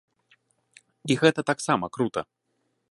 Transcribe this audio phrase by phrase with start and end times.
[1.15, 2.21] І гэта таксама крута!